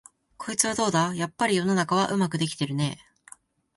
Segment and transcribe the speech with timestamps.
[0.37, 3.31] こいつはどうだ、やっぱり世の中はうまくできてるねえ、